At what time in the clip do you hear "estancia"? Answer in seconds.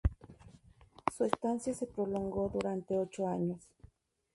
1.25-1.75